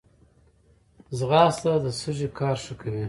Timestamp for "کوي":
2.81-2.99